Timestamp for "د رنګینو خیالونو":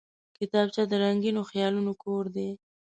0.87-1.91